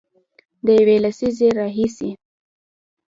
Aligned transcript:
د 0.65 0.67
یوې 0.79 0.97
لسیزې 1.03 1.49
راهیسې 1.59 2.09